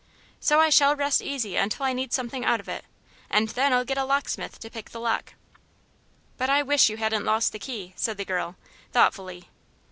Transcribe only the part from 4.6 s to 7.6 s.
to pick the lock." "But I wish you hadn't lost the